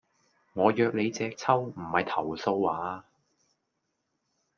[0.53, 3.05] 我約你隻揪,唔係投訴呀